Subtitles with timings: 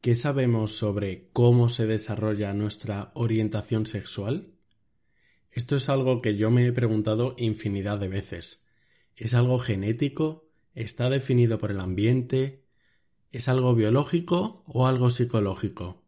[0.00, 4.54] ¿Qué sabemos sobre cómo se desarrolla nuestra orientación sexual?
[5.50, 8.64] Esto es algo que yo me he preguntado infinidad de veces.
[9.14, 10.48] ¿Es algo genético?
[10.74, 12.64] ¿Está definido por el ambiente?
[13.30, 16.02] ¿Es algo biológico o algo psicológico?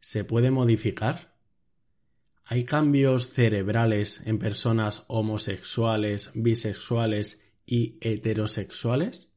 [0.00, 1.36] ¿Se puede modificar?
[2.44, 9.30] ¿Hay cambios cerebrales en personas homosexuales, bisexuales y heterosexuales?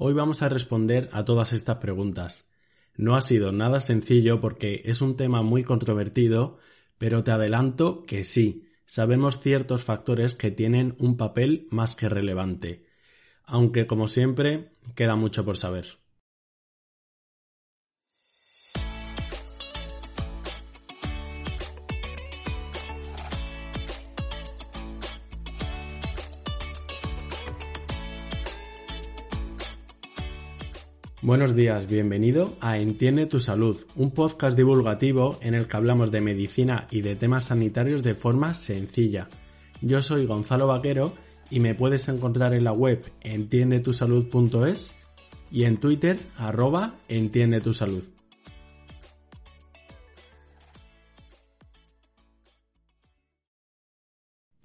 [0.00, 2.52] Hoy vamos a responder a todas estas preguntas.
[2.94, 6.58] No ha sido nada sencillo porque es un tema muy controvertido,
[6.98, 12.86] pero te adelanto que sí, sabemos ciertos factores que tienen un papel más que relevante,
[13.42, 15.98] aunque como siempre queda mucho por saber.
[31.20, 36.20] Buenos días, bienvenido a Entiende tu Salud, un podcast divulgativo en el que hablamos de
[36.20, 39.28] medicina y de temas sanitarios de forma sencilla.
[39.80, 41.12] Yo soy Gonzalo Vaquero
[41.50, 44.94] y me puedes encontrar en la web entiendetusalud.es
[45.50, 48.04] y en Twitter arroba entiende tu salud.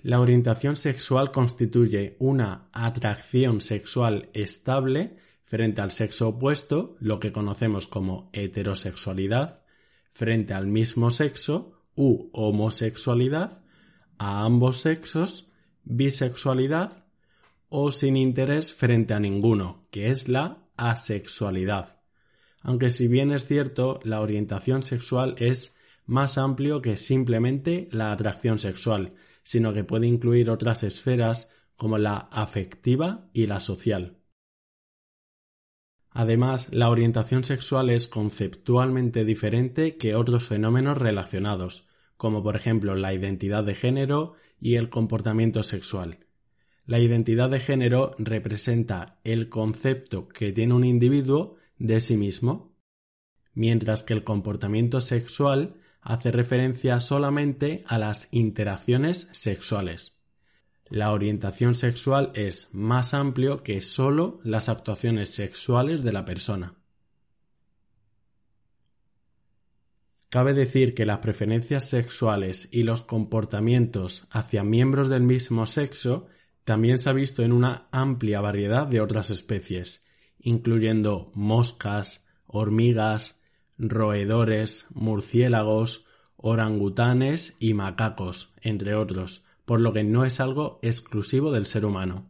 [0.04, 5.18] La orientación sexual constituye una atracción sexual estable
[5.54, 9.62] frente al sexo opuesto, lo que conocemos como heterosexualidad,
[10.12, 13.62] frente al mismo sexo u homosexualidad,
[14.18, 15.52] a ambos sexos,
[15.84, 17.06] bisexualidad
[17.69, 22.00] o sin interés frente a ninguno, que es la asexualidad.
[22.62, 25.75] Aunque si bien es cierto, la orientación sexual es
[26.08, 32.18] más amplio que simplemente la atracción sexual, sino que puede incluir otras esferas como la
[32.18, 34.18] afectiva y la social.
[36.13, 41.88] Además, la orientación sexual es conceptualmente diferente que otros fenómenos relacionados,
[42.18, 46.19] como por ejemplo la identidad de género y el comportamiento sexual.
[46.85, 52.75] La identidad de género representa el concepto que tiene un individuo de sí mismo,
[53.53, 60.22] mientras que el comportamiento sexual hace referencia solamente a las interacciones sexuales.
[60.94, 66.76] La orientación sexual es más amplio que solo las actuaciones sexuales de la persona.
[70.30, 76.28] Cabe decir que las preferencias sexuales y los comportamientos hacia miembros del mismo sexo
[76.64, 80.06] también se ha visto en una amplia variedad de otras especies,
[80.38, 83.42] incluyendo moscas, hormigas,
[83.80, 86.06] roedores, murciélagos,
[86.36, 92.29] orangutanes y macacos, entre otros, por lo que no es algo exclusivo del ser humano.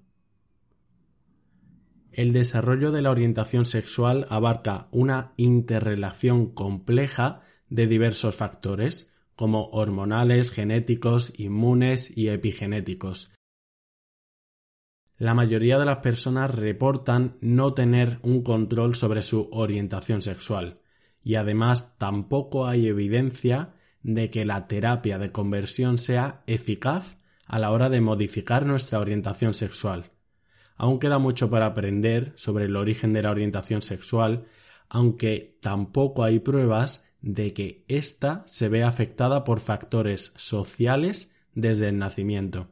[2.11, 10.51] El desarrollo de la orientación sexual abarca una interrelación compleja de diversos factores, como hormonales,
[10.51, 13.31] genéticos, inmunes y epigenéticos.
[15.17, 20.81] La mayoría de las personas reportan no tener un control sobre su orientación sexual,
[21.23, 23.73] y además tampoco hay evidencia
[24.03, 29.53] de que la terapia de conversión sea eficaz a la hora de modificar nuestra orientación
[29.53, 30.11] sexual.
[30.75, 34.45] Aún queda mucho para aprender sobre el origen de la orientación sexual,
[34.89, 41.97] aunque tampoco hay pruebas de que ésta se vea afectada por factores sociales desde el
[41.97, 42.69] nacimiento.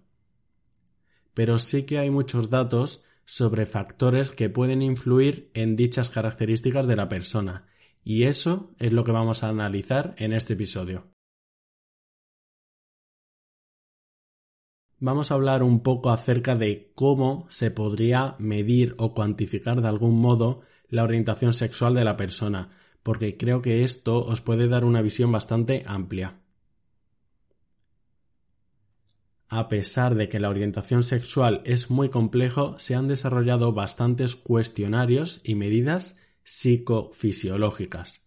[1.33, 6.97] Pero sí que hay muchos datos sobre factores que pueden influir en dichas características de
[6.97, 7.65] la persona,
[8.03, 11.10] y eso es lo que vamos a analizar en este episodio.
[15.01, 20.21] Vamos a hablar un poco acerca de cómo se podría medir o cuantificar de algún
[20.21, 22.69] modo la orientación sexual de la persona,
[23.01, 26.39] porque creo que esto os puede dar una visión bastante amplia.
[29.49, 35.41] A pesar de que la orientación sexual es muy complejo, se han desarrollado bastantes cuestionarios
[35.43, 38.23] y medidas psicofisiológicas.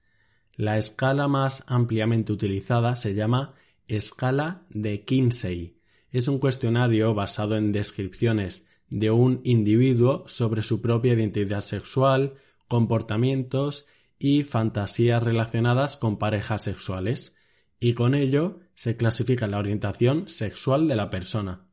[0.56, 3.55] La escala más ampliamente utilizada se llama
[3.87, 5.84] escala de Kinsey
[6.14, 12.34] es un cuestionario basado en descripciones de un individuo sobre su propia identidad sexual,
[12.69, 13.84] comportamientos
[14.16, 17.37] y fantasías relacionadas con parejas sexuales,
[17.81, 21.66] y con ello se clasifica la orientación sexual de la persona.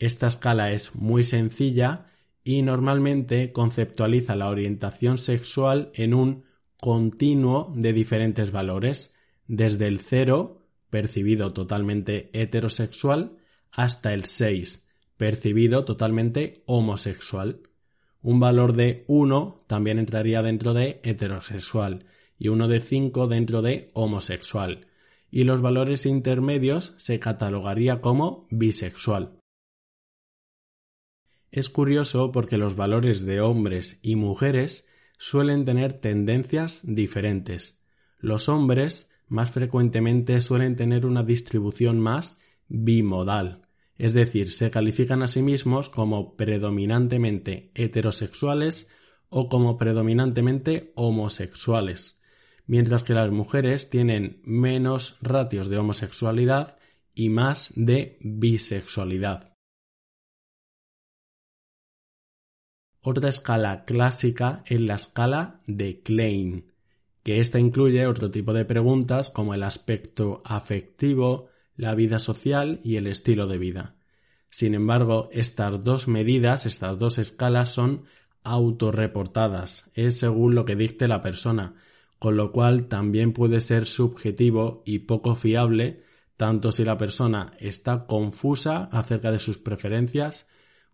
[0.00, 2.06] Esta escala es muy sencilla
[2.42, 6.44] y normalmente conceptualiza la orientación sexual en un
[6.76, 9.14] continuo de diferentes valores,
[9.46, 13.38] desde el 0, percibido totalmente heterosexual,
[13.70, 17.60] hasta el 6, percibido totalmente homosexual.
[18.22, 22.06] Un valor de 1 también entraría dentro de heterosexual
[22.38, 24.86] y uno de 5 dentro de homosexual.
[25.30, 29.38] Y los valores intermedios se catalogaría como bisexual.
[31.50, 37.82] Es curioso porque los valores de hombres y mujeres suelen tener tendencias diferentes.
[38.18, 42.38] Los hombres más frecuentemente suelen tener una distribución más
[42.68, 48.88] bimodal, es decir, se califican a sí mismos como predominantemente heterosexuales
[49.28, 52.20] o como predominantemente homosexuales,
[52.66, 56.78] mientras que las mujeres tienen menos ratios de homosexualidad
[57.14, 59.54] y más de bisexualidad.
[63.00, 66.72] Otra escala clásica es la escala de Klein,
[67.26, 72.98] que esta incluye otro tipo de preguntas como el aspecto afectivo, la vida social y
[72.98, 73.96] el estilo de vida.
[74.48, 78.04] Sin embargo, estas dos medidas, estas dos escalas son
[78.44, 81.74] autorreportadas, es según lo que dicte la persona,
[82.20, 86.04] con lo cual también puede ser subjetivo y poco fiable,
[86.36, 90.48] tanto si la persona está confusa acerca de sus preferencias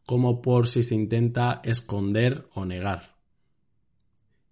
[0.06, 3.11] como por si se intenta esconder o negar.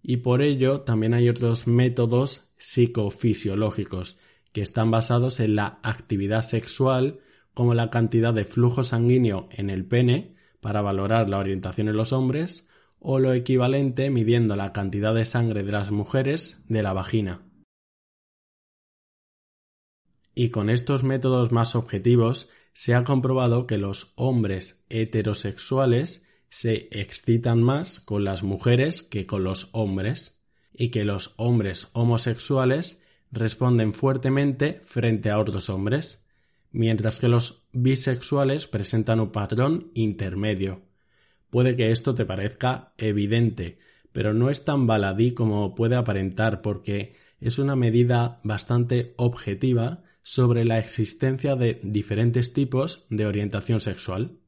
[0.03, 4.17] Y por ello también hay otros métodos psicofisiológicos
[4.51, 7.19] que están basados en la actividad sexual
[7.53, 12.13] como la cantidad de flujo sanguíneo en el pene para valorar la orientación en los
[12.13, 12.67] hombres
[12.99, 17.41] o lo equivalente midiendo la cantidad de sangre de las mujeres de la vagina.
[20.33, 27.63] Y con estos métodos más objetivos se ha comprobado que los hombres heterosexuales se excitan
[27.63, 30.37] más con las mujeres que con los hombres
[30.73, 33.01] y que los hombres homosexuales
[33.31, 36.25] responden fuertemente frente a otros hombres,
[36.71, 40.81] mientras que los bisexuales presentan un patrón intermedio.
[41.49, 43.79] Puede que esto te parezca evidente,
[44.11, 50.65] pero no es tan baladí como puede aparentar porque es una medida bastante objetiva sobre
[50.65, 54.40] la existencia de diferentes tipos de orientación sexual.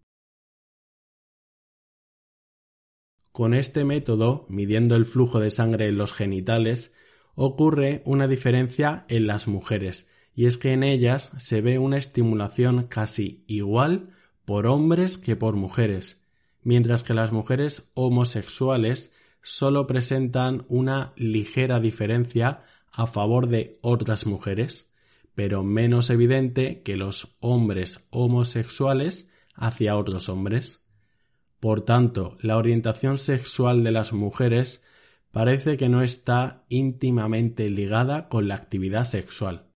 [3.34, 6.94] Con este método, midiendo el flujo de sangre en los genitales,
[7.36, 12.88] ocurre una diferencia en las mujeres, y es que en ellas se ve una estimulación
[12.88, 14.12] casi igual
[14.46, 16.24] por hombres que por mujeres,
[16.62, 22.64] mientras que las mujeres homosexuales solo presentan una ligera diferencia
[22.94, 24.94] a favor de otras mujeres
[25.36, 30.83] pero menos evidente que los hombres homosexuales hacia otros hombres.
[31.64, 34.84] Por tanto, la orientación sexual de las mujeres
[35.32, 39.72] parece que no está íntimamente ligada con la actividad sexual.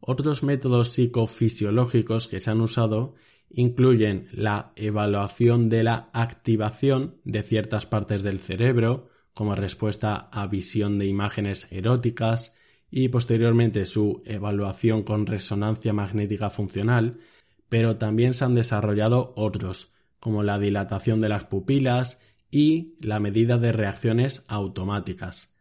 [0.00, 3.14] Otros métodos psicofisiológicos que se han usado
[3.48, 10.98] incluyen la evaluación de la activación de ciertas partes del cerebro, como respuesta a visión
[10.98, 12.56] de imágenes eróticas
[12.90, 17.20] y posteriormente su evaluación con resonancia magnética funcional,
[17.68, 22.20] pero también se han desarrollado otros, como la dilatación de las pupilas
[22.50, 25.52] y la medida de reacciones automáticas.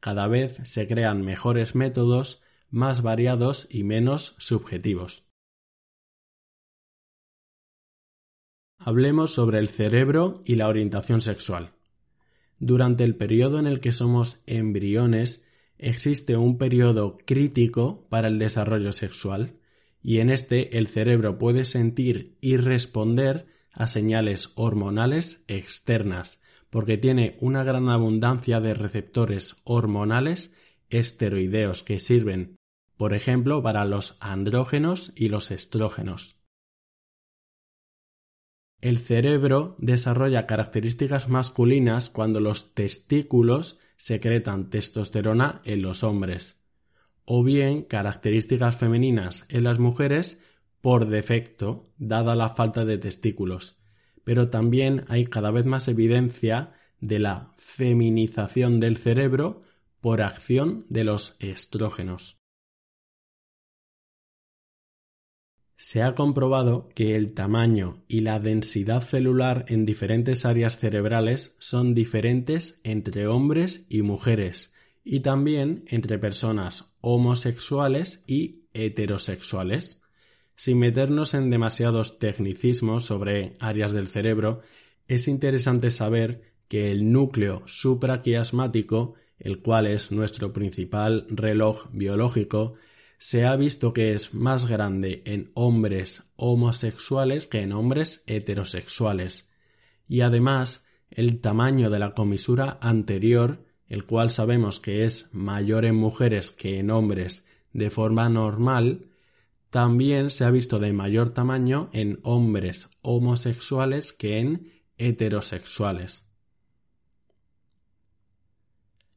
[0.00, 5.24] Cada vez se crean mejores métodos, más variados y menos subjetivos.
[8.78, 11.72] Hablemos sobre el cerebro y la orientación sexual.
[12.60, 15.44] Durante el periodo en el que somos embriones
[15.78, 19.58] existe un periodo crítico para el desarrollo sexual
[20.02, 26.40] y en este el cerebro puede sentir y responder a señales hormonales externas
[26.70, 30.54] porque tiene una gran abundancia de receptores hormonales
[30.90, 32.56] esteroideos que sirven,
[32.96, 36.36] por ejemplo, para los andrógenos y los estrógenos.
[38.80, 46.64] El cerebro desarrolla características masculinas cuando los testículos secretan testosterona en los hombres,
[47.30, 50.42] o bien características femeninas en las mujeres
[50.80, 53.78] por defecto, dada la falta de testículos.
[54.24, 59.60] Pero también hay cada vez más evidencia de la feminización del cerebro
[60.00, 62.38] por acción de los estrógenos.
[65.76, 71.94] Se ha comprobado que el tamaño y la densidad celular en diferentes áreas cerebrales son
[71.94, 74.72] diferentes entre hombres y mujeres
[75.10, 80.02] y también entre personas homosexuales y heterosexuales.
[80.54, 84.60] Sin meternos en demasiados tecnicismos sobre áreas del cerebro,
[85.06, 92.74] es interesante saber que el núcleo supraquiasmático, el cual es nuestro principal reloj biológico,
[93.16, 99.50] se ha visto que es más grande en hombres homosexuales que en hombres heterosexuales.
[100.06, 105.96] Y además, el tamaño de la comisura anterior, el cual sabemos que es mayor en
[105.96, 109.08] mujeres que en hombres de forma normal,
[109.70, 116.24] también se ha visto de mayor tamaño en hombres homosexuales que en heterosexuales.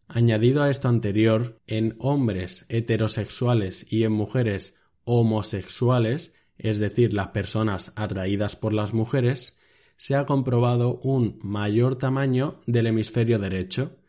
[0.08, 7.94] Añadido a esto anterior, en hombres heterosexuales y en mujeres homosexuales, es decir, las personas
[7.96, 9.58] atraídas por las mujeres,
[9.96, 14.01] se ha comprobado un mayor tamaño del hemisferio derecho,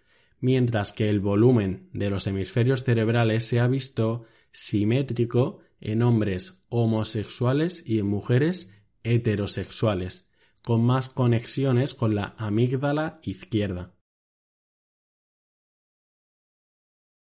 [0.42, 7.82] mientras que el volumen de los hemisferios cerebrales se ha visto simétrico en hombres homosexuales
[7.86, 10.28] y en mujeres heterosexuales,
[10.62, 13.94] con más conexiones con la amígdala izquierda.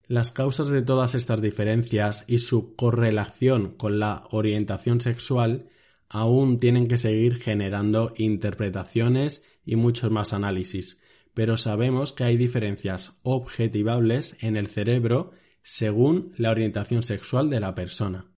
[0.06, 5.70] Las causas de todas estas diferencias y su correlación con la orientación sexual
[6.08, 11.00] aún tienen que seguir generando interpretaciones y muchos más análisis,
[11.38, 17.76] pero sabemos que hay diferencias objetivables en el cerebro según la orientación sexual de la
[17.76, 18.34] persona.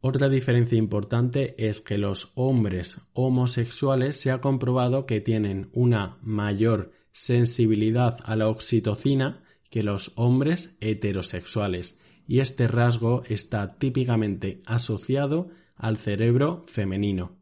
[0.00, 6.92] Otra diferencia importante es que los hombres homosexuales se ha comprobado que tienen una mayor
[7.12, 15.98] sensibilidad a la oxitocina que los hombres heterosexuales y este rasgo está típicamente asociado al
[15.98, 17.39] cerebro femenino.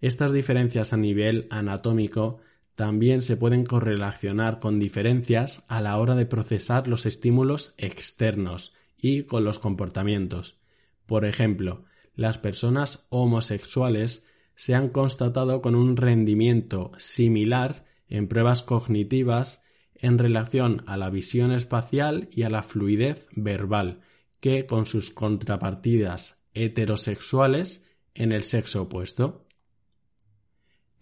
[0.00, 2.40] Estas diferencias a nivel anatómico
[2.74, 9.24] también se pueden correlacionar con diferencias a la hora de procesar los estímulos externos y
[9.24, 10.58] con los comportamientos.
[11.06, 11.84] Por ejemplo,
[12.14, 14.24] las personas homosexuales
[14.56, 19.62] se han constatado con un rendimiento similar en pruebas cognitivas
[19.94, 24.00] en relación a la visión espacial y a la fluidez verbal
[24.40, 27.84] que con sus contrapartidas heterosexuales
[28.14, 29.43] en el sexo opuesto.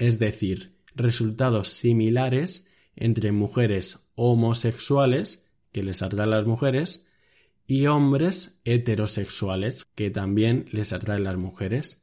[0.03, 2.67] Es decir, resultados similares
[2.97, 7.07] entre mujeres homosexuales, que les atraen las mujeres,
[7.69, 12.03] y hombres heterosexuales, que también les atraen las mujeres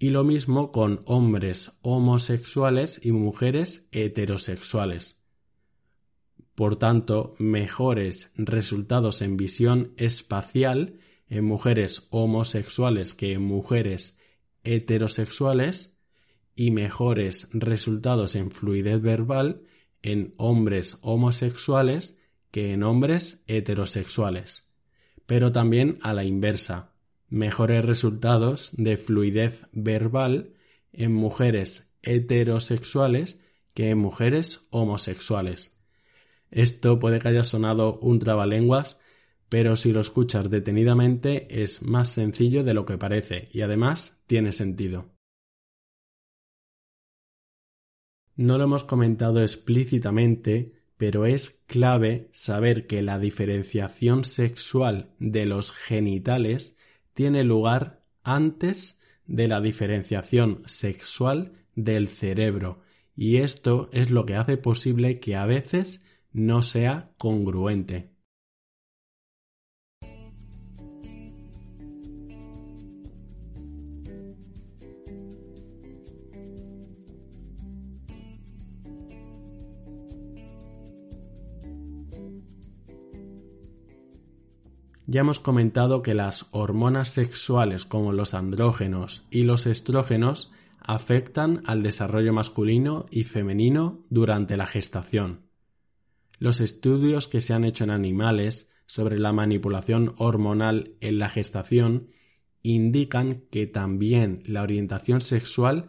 [0.00, 5.16] y lo mismo con hombres homosexuales y mujeres heterosexuales.
[6.56, 14.18] Por tanto, mejores resultados en visión espacial en mujeres homosexuales que en mujeres
[14.64, 15.94] heterosexuales
[16.58, 19.62] y mejores resultados en fluidez verbal
[20.02, 22.18] en hombres homosexuales
[22.50, 24.68] que en hombres heterosexuales.
[25.24, 26.94] Pero también a la inversa
[27.28, 30.54] mejores resultados de fluidez verbal
[30.92, 33.40] en mujeres heterosexuales
[33.72, 35.78] que en mujeres homosexuales.
[36.50, 38.98] Esto puede que haya sonado un trabalenguas,
[39.48, 44.50] pero si lo escuchas detenidamente es más sencillo de lo que parece y además tiene
[44.50, 45.17] sentido.
[48.38, 55.72] No lo hemos comentado explícitamente, pero es clave saber que la diferenciación sexual de los
[55.72, 56.76] genitales
[57.14, 62.78] tiene lugar antes de la diferenciación sexual del cerebro
[63.16, 66.00] y esto es lo que hace posible que a veces
[66.32, 68.12] no sea congruente.
[85.10, 91.82] Ya hemos comentado que las hormonas sexuales como los andrógenos y los estrógenos afectan al
[91.82, 95.46] desarrollo masculino y femenino durante la gestación.
[96.38, 102.10] Los estudios que se han hecho en animales sobre la manipulación hormonal en la gestación
[102.62, 105.88] indican que también la orientación sexual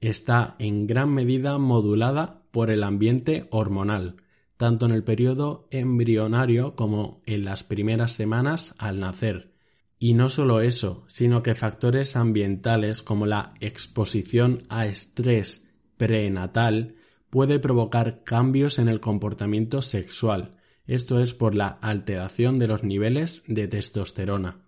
[0.00, 4.16] está en gran medida modulada por el ambiente hormonal,
[4.60, 9.54] tanto en el periodo embrionario como en las primeras semanas al nacer.
[9.98, 16.96] Y no solo eso, sino que factores ambientales como la exposición a estrés prenatal
[17.30, 20.58] puede provocar cambios en el comportamiento sexual.
[20.86, 24.66] Esto es por la alteración de los niveles de testosterona.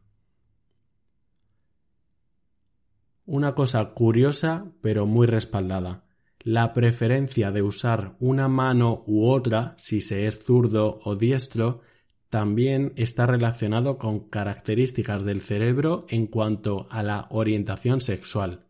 [3.26, 6.06] Una cosa curiosa pero muy respaldada.
[6.44, 11.82] La preferencia de usar una mano u otra, si se es zurdo o diestro,
[12.30, 18.66] también está relacionado con características del cerebro en cuanto a la orientación sexual.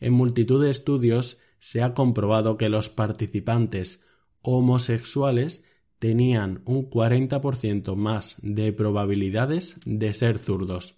[0.00, 4.04] En multitud de estudios se ha comprobado que los participantes
[4.42, 5.64] homosexuales
[5.98, 10.96] tenían un 40% más de probabilidades de ser zurdos.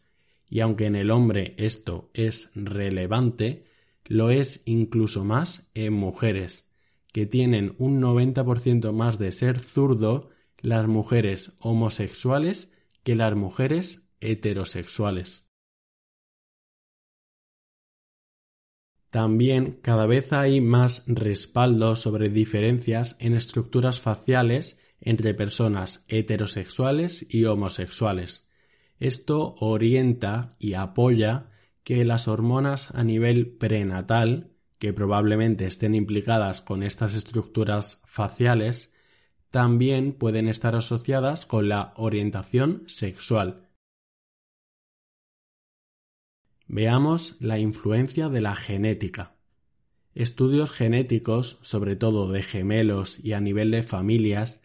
[0.49, 3.67] Y aunque en el hombre esto es relevante,
[4.07, 6.73] lo es incluso más en mujeres,
[7.13, 12.73] que tienen un 90% más de ser zurdo las mujeres homosexuales
[13.03, 15.47] que las mujeres heterosexuales.
[19.11, 27.45] También cada vez hay más respaldo sobre diferencias en estructuras faciales entre personas heterosexuales y
[27.45, 28.47] homosexuales.
[28.99, 31.51] Esto orienta y apoya
[31.87, 34.51] que las hormonas a nivel prenatal,
[34.81, 38.93] que probablemente estén implicadas con estas estructuras faciales,
[39.53, 43.69] también pueden estar asociadas con la orientación sexual.
[46.67, 49.37] Veamos la influencia de la genética.
[50.13, 54.61] Estudios genéticos, sobre todo de gemelos y a nivel de familias,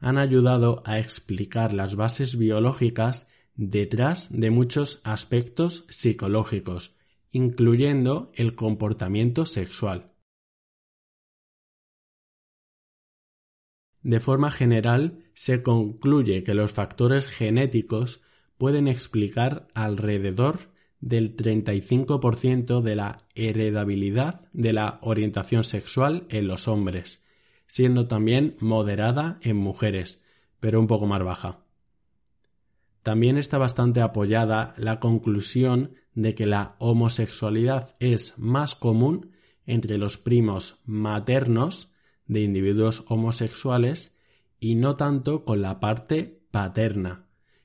[0.00, 3.26] han ayudado a explicar las bases biológicas
[3.58, 6.96] detrás de muchos aspectos psicológicos,
[7.32, 10.12] incluyendo el comportamiento sexual.
[14.02, 18.22] De forma general, se concluye que los factores genéticos
[18.58, 27.24] pueden explicar alrededor del 35% de la heredabilidad de la orientación sexual en los hombres,
[27.66, 30.22] siendo también moderada en mujeres,
[30.60, 31.67] pero un poco más baja.
[33.08, 39.32] También está bastante apoyada la conclusión de que la homosexualidad es más común
[39.64, 41.90] entre los primos maternos
[42.26, 44.14] de individuos homosexuales
[44.60, 47.24] y no tanto con la parte paterna.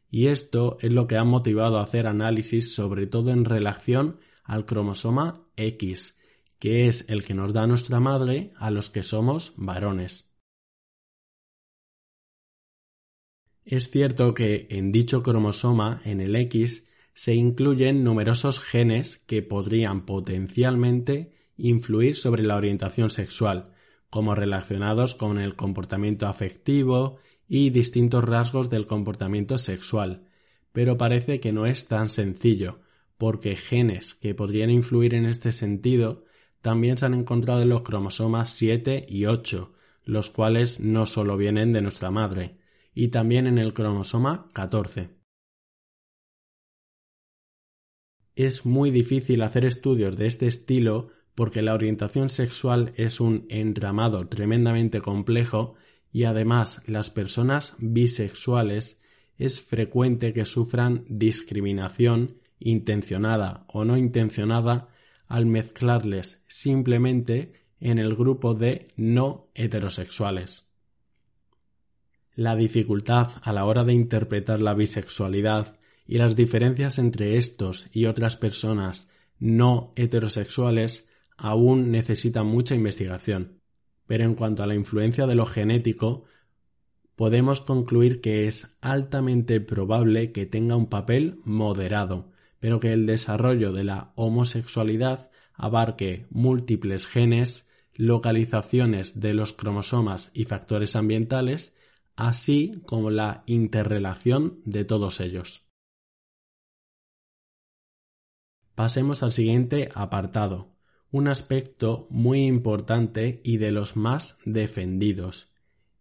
[0.10, 4.64] Y esto es lo que ha motivado a hacer análisis sobre todo en relación al
[4.64, 6.18] cromosoma X,
[6.58, 10.33] que es el que nos da nuestra madre a los que somos varones.
[13.66, 20.06] Es cierto que en dicho cromosoma, en el X, se incluyen numerosos genes que podrían
[20.06, 23.74] potencialmente influir sobre la orientación sexual,
[24.10, 30.28] como relacionados con el comportamiento afectivo y distintos rasgos del comportamiento sexual.
[30.72, 32.80] Pero parece que no es tan sencillo,
[33.18, 36.26] porque genes que podrían influir en este sentido
[36.62, 39.72] también se han encontrado en los cromosomas 7 y 8,
[40.04, 42.58] los cuales no solo vienen de nuestra madre,
[42.94, 45.10] y también en el cromosoma 14.
[48.36, 54.28] Es muy difícil hacer estudios de este estilo porque la orientación sexual es un entramado
[54.28, 55.76] tremendamente complejo
[56.12, 59.02] y además las personas bisexuales
[59.38, 64.90] es frecuente que sufran discriminación intencionada o no intencionada
[65.28, 70.73] al mezclarles simplemente en el grupo de no heterosexuales.
[72.36, 78.06] La dificultad a la hora de interpretar la bisexualidad y las diferencias entre estos y
[78.06, 83.60] otras personas no heterosexuales aún necesita mucha investigación.
[84.08, 86.26] Pero en cuanto a la influencia de lo genético,
[87.16, 93.74] podemos concluir que es altamente probable que tenga un papel moderado, pero que el desarrollo
[93.74, 101.76] de la homosexualidad abarque múltiples genes, localizaciones de los cromosomas y factores ambientales
[102.16, 105.68] así como la interrelación de todos ellos.
[108.76, 110.74] Pasemos al siguiente apartado,
[111.12, 115.52] un aspecto muy importante y de los más defendidos,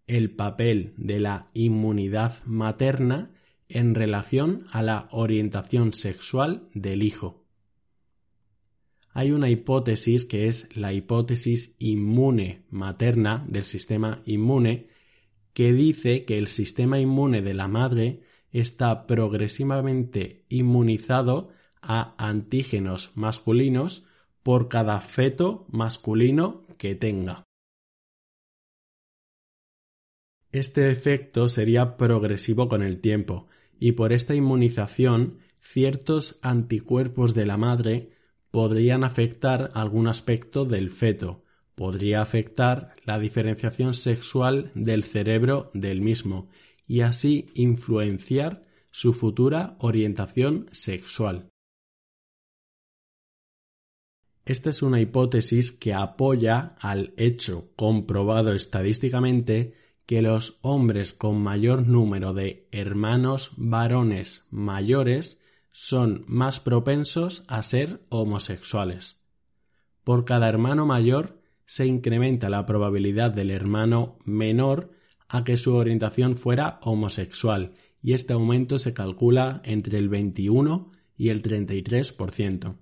[0.06, 3.30] el papel de la inmunidad materna
[3.68, 7.44] en relación a la orientación sexual del hijo.
[9.14, 14.88] Hay una hipótesis que es la hipótesis inmune materna del sistema inmune
[15.52, 24.06] que dice que el sistema inmune de la madre está progresivamente inmunizado a antígenos masculinos
[24.42, 27.44] por cada feto masculino que tenga.
[30.52, 37.56] Este efecto sería progresivo con el tiempo, y por esta inmunización ciertos anticuerpos de la
[37.56, 38.10] madre
[38.50, 41.42] podrían afectar algún aspecto del feto,
[41.74, 46.48] podría afectar la diferenciación sexual del cerebro del mismo
[46.86, 51.48] y así influenciar su futura orientación sexual.
[54.44, 61.86] Esta es una hipótesis que apoya al hecho comprobado estadísticamente que los hombres con mayor
[61.86, 69.22] número de hermanos varones mayores son más propensos a ser homosexuales.
[70.04, 71.41] Por cada hermano mayor
[71.72, 74.90] se incrementa la probabilidad del hermano menor
[75.26, 81.30] a que su orientación fuera homosexual y este aumento se calcula entre el 21 y
[81.30, 82.76] el 33%.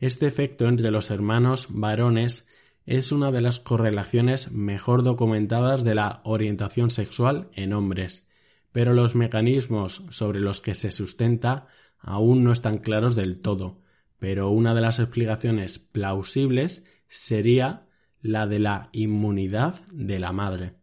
[0.00, 2.44] Este efecto entre los hermanos varones
[2.86, 8.28] es una de las correlaciones mejor documentadas de la orientación sexual en hombres,
[8.72, 11.68] pero los mecanismos sobre los que se sustenta
[12.00, 13.80] aún no están claros del todo,
[14.18, 17.86] pero una de las explicaciones plausibles sería
[18.22, 20.74] la de la inmunidad de la madre.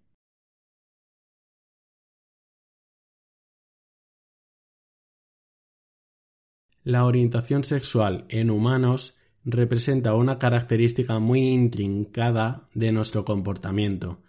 [6.83, 14.21] La orientación sexual en humanos representa una característica muy intrincada de nuestro comportamiento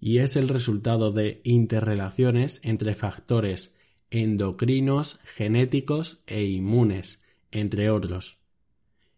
[0.00, 3.76] y es el resultado de interrelaciones entre factores
[4.10, 8.38] endocrinos, genéticos e inmunes, entre otros.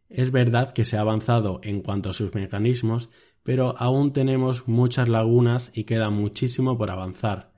[0.08, 3.10] Es verdad que se ha avanzado en cuanto a sus mecanismos,
[3.42, 7.52] pero aún tenemos muchas lagunas y queda muchísimo por avanzar.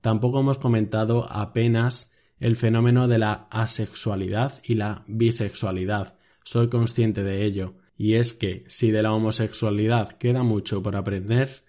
[0.00, 7.44] Tampoco hemos comentado apenas el fenómeno de la asexualidad y la bisexualidad, soy consciente de
[7.44, 11.64] ello, y es que si de la homosexualidad queda mucho por aprender,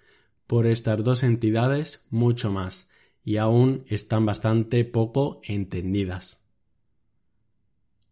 [0.47, 2.89] por estas dos entidades mucho más,
[3.23, 6.40] y aún están bastante poco entendidas.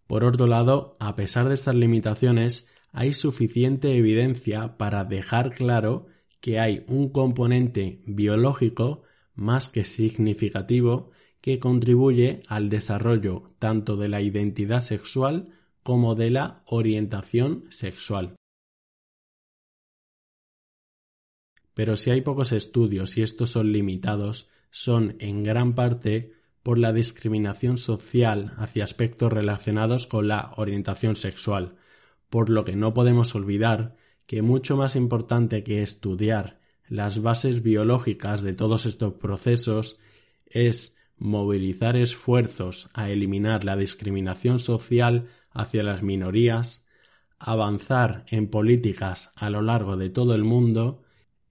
[0.10, 6.08] Por otro lado, a pesar de estas limitaciones, hay suficiente evidencia para dejar claro
[6.42, 9.04] que hay un componente biológico
[9.36, 16.64] más que significativo que contribuye al desarrollo tanto de la identidad sexual como de la
[16.66, 18.36] orientación sexual.
[21.76, 26.34] Pero si hay pocos estudios y estos son limitados, son en gran parte
[26.70, 31.78] por la discriminación social hacia aspectos relacionados con la orientación sexual,
[32.30, 33.96] por lo que no podemos olvidar
[34.28, 39.98] que mucho más importante que estudiar las bases biológicas de todos estos procesos
[40.46, 46.86] es movilizar esfuerzos a eliminar la discriminación social hacia las minorías,
[47.40, 51.02] avanzar en políticas a lo largo de todo el mundo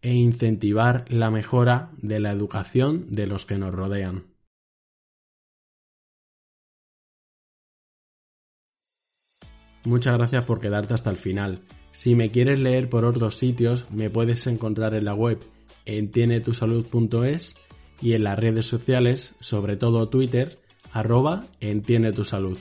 [0.01, 4.28] e incentivar la mejora de la educación de los que nos rodean.
[9.89, 11.63] Muchas gracias por quedarte hasta el final.
[11.93, 15.39] Si me quieres leer por otros sitios, me puedes encontrar en la web
[15.87, 17.57] en tienetusalud.es
[18.03, 20.59] y en las redes sociales, sobre todo Twitter,
[20.93, 21.47] arroba
[22.15, 22.59] tu salud.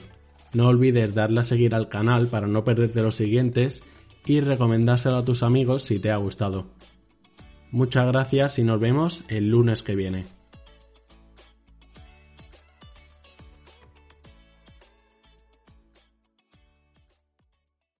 [0.54, 3.84] No olvides darle a seguir al canal para no perderte los siguientes
[4.24, 6.68] y recomendárselo a tus amigos si te ha gustado.
[7.72, 10.37] Muchas gracias y nos vemos el lunes que viene.